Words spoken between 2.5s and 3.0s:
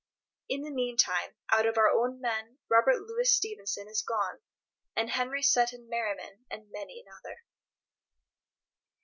Robert